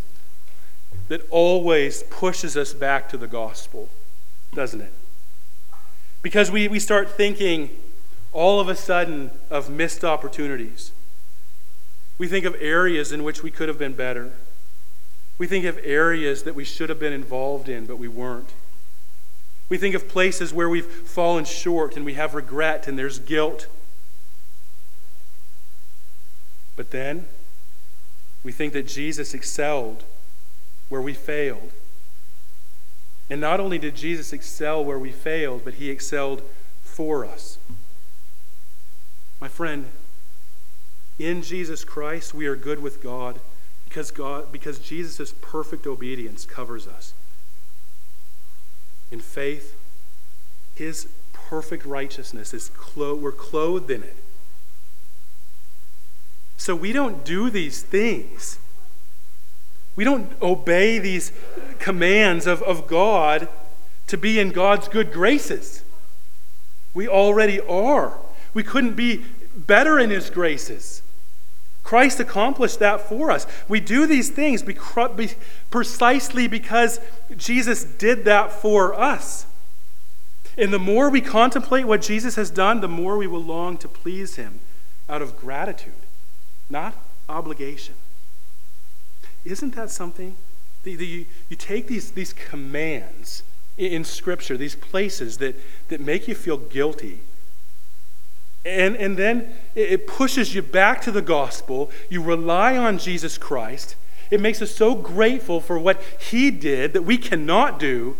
[1.08, 3.90] that always pushes us back to the gospel,
[4.56, 4.92] doesn't it?
[6.24, 7.70] Because we, we start thinking
[8.32, 10.94] all of a sudden of missed opportunities.
[12.18, 14.32] We think of areas in which we could have been better.
[15.38, 18.50] We think of areas that we should have been involved in, but we weren't.
[19.70, 23.68] We think of places where we've fallen short and we have regret and there's guilt.
[26.76, 27.28] But then
[28.44, 30.04] we think that Jesus excelled
[30.90, 31.72] where we failed.
[33.30, 36.42] And not only did Jesus excel where we failed, but he excelled
[36.84, 37.58] for us.
[39.40, 39.88] My friend,
[41.18, 43.40] in Jesus Christ, we are good with God
[43.86, 47.14] because, God, because Jesus' perfect obedience covers us.
[49.12, 49.76] in faith,
[50.76, 54.16] his perfect righteousness is clo- we're clothed in it.
[56.58, 58.60] So we don't do these things.
[59.96, 61.32] We don't obey these
[61.80, 63.48] commands of, of God
[64.08, 65.84] to be in God's good graces.
[66.94, 68.18] We already are.
[68.54, 69.26] We couldn't be
[69.56, 71.02] better in His graces.
[71.84, 73.46] Christ accomplished that for us.
[73.68, 74.64] We do these things
[75.70, 77.00] precisely because
[77.36, 79.46] Jesus did that for us.
[80.58, 83.88] And the more we contemplate what Jesus has done, the more we will long to
[83.88, 84.60] please Him
[85.10, 85.94] out of gratitude,
[86.74, 86.94] not
[87.30, 87.96] obligation.
[89.46, 90.36] Isn't that something?
[90.84, 93.44] The, the, you, you take these, these commands
[93.78, 95.56] in Scripture, these places that,
[95.88, 97.22] that make you feel guilty,
[98.66, 101.92] and, and then it pushes you back to the gospel.
[102.10, 103.96] You rely on Jesus Christ.
[104.32, 108.16] It makes us so grateful for what He did that we cannot do,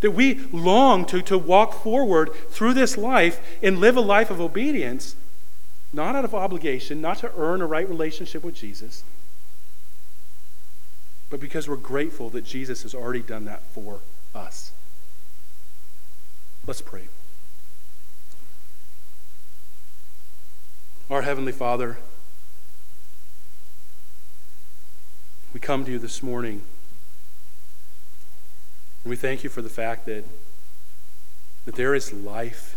[0.00, 4.40] that we long to, to walk forward through this life and live a life of
[4.40, 5.16] obedience,
[5.92, 9.02] not out of obligation, not to earn a right relationship with Jesus,
[11.30, 14.00] but because we're grateful that Jesus has already done that for
[14.34, 14.72] us.
[16.66, 17.08] Let's pray.
[21.10, 21.96] Our Heavenly Father,
[25.54, 26.60] we come to you this morning
[29.04, 30.24] and we thank you for the fact that,
[31.64, 32.76] that there is life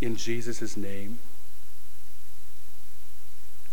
[0.00, 1.18] in Jesus' name.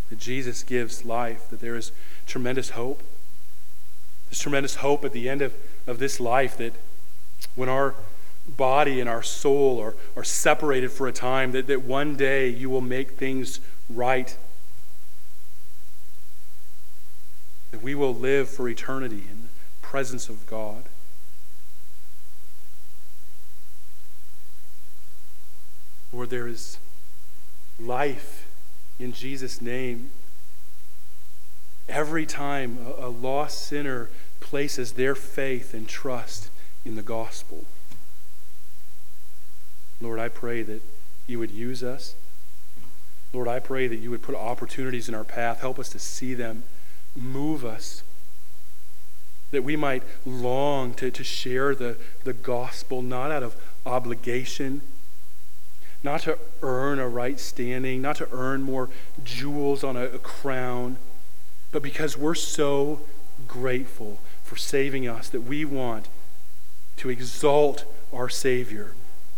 [0.09, 1.91] That Jesus gives life, that there is
[2.25, 3.03] tremendous hope.
[4.29, 5.53] There's tremendous hope at the end of,
[5.85, 6.73] of this life that
[7.55, 7.95] when our
[8.47, 12.69] body and our soul are, are separated for a time, that, that one day you
[12.69, 14.37] will make things right.
[17.71, 19.49] That we will live for eternity in the
[19.81, 20.83] presence of God.
[26.13, 26.77] Lord, there is
[27.79, 28.46] life
[28.99, 30.11] in Jesus' name.
[31.87, 36.49] Every time a, lost sinner places their faith and trust
[36.83, 37.65] in the gospel.
[40.01, 40.81] Lord, I pray that
[41.27, 42.15] you would use us.
[43.33, 46.33] Lord, I pray that you would put opportunities in our path, help us to see
[46.33, 46.63] them,
[47.15, 48.03] move us,
[49.51, 54.81] that we might long to, to share the, the gospel, not out of obligation,
[56.07, 58.89] not to earn a right standing, not to earn more
[59.25, 60.95] jewels on a, a crown,
[61.73, 63.01] but because we're so
[63.45, 66.07] grateful for saving us that we want
[66.95, 67.83] to exalt
[68.13, 68.93] our Savior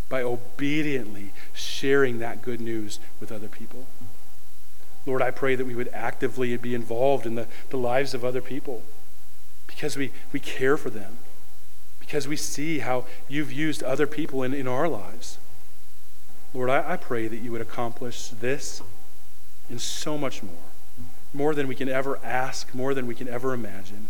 [0.10, 3.88] by obediently sharing that good news with other people.
[5.08, 8.42] Lord, I pray that we would actively be involved in the, the lives of other
[8.42, 8.84] people
[9.66, 11.18] because we, we care for them,
[12.00, 15.40] because we see how you've used other people in, in our lives.
[16.54, 18.82] Lord, I, I pray that you would accomplish this
[19.70, 20.56] and so much more,
[21.34, 24.08] more than we can ever ask, more than we can ever imagine,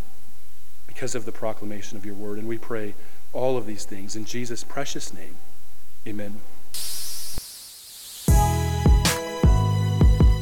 [0.87, 2.37] because of the proclamation of your word.
[2.37, 2.93] And we pray
[3.33, 5.35] all of these things in Jesus' precious name.
[6.07, 6.39] Amen.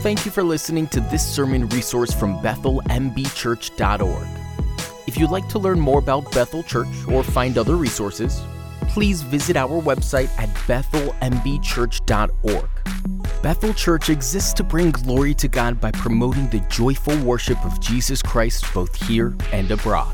[0.01, 4.27] Thank you for listening to this sermon resource from BethelMBChurch.org.
[5.07, 8.41] If you'd like to learn more about Bethel Church or find other resources,
[8.87, 12.69] please visit our website at BethelMBChurch.org.
[13.43, 18.21] Bethel Church exists to bring glory to God by promoting the joyful worship of Jesus
[18.21, 20.13] Christ both here and abroad.